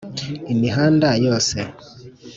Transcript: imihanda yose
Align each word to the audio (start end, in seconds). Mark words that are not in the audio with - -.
imihanda 0.53 1.09
yose 1.25 1.57